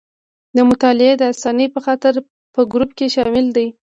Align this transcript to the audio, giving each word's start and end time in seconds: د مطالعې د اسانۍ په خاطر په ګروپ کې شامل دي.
د 0.55 0.57
مطالعې 0.69 1.13
د 1.17 1.23
اسانۍ 1.33 1.67
په 1.75 1.79
خاطر 1.85 2.13
په 2.53 2.61
ګروپ 2.71 2.91
کې 2.97 3.07
شامل 3.15 3.45
دي. 3.57 3.67